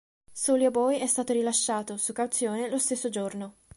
Soulja 0.33 0.71
Boy 0.71 0.97
è 0.97 1.05
stato 1.05 1.31
rilasciato, 1.31 1.95
su 1.95 2.11
cauzione, 2.11 2.71
lo 2.71 2.79
stesso 2.79 3.09
giorno. 3.09 3.57